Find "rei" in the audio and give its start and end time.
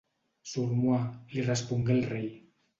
2.17-2.29